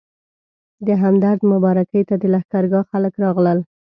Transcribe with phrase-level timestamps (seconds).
[0.87, 3.59] د همدرد مبارکۍ ته د لښکرګاه خلک راغلل.